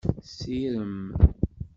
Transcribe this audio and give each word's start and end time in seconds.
Sirem. 0.33 0.95